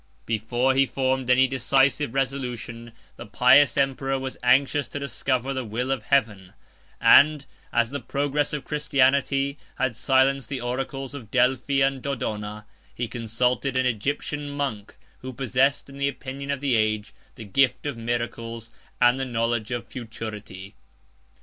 [0.25, 5.91] Before he formed any decisive resolution, the pious emperor was anxious to discover the will
[5.91, 6.53] of Heaven;
[6.99, 13.07] and as the progress of Christianity had silenced the oracles of Delphi and Dodona, he
[13.07, 17.95] consulted an Egyptian monk, who possessed, in the opinion of the age, the gift of
[17.95, 20.73] miracles, and the knowledge of futurity.